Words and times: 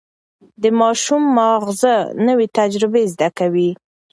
د 0.61 0.63
ماشوم 0.79 1.23
ماغزه 1.37 1.93
نوي 2.27 2.47
تجربې 2.57 3.03
زده 3.13 3.29
کوي. 3.39 3.69